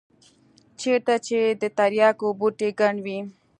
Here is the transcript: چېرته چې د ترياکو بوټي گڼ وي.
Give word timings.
چېرته 0.81 1.13
چې 1.27 1.39
د 1.61 1.63
ترياکو 1.77 2.27
بوټي 2.39 2.69
گڼ 2.79 2.95
وي. 3.05 3.19